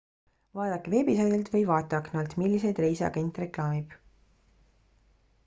[0.59, 3.95] vaadake veebisaidilt või vaateaknalt milliseid reise agent reklaamib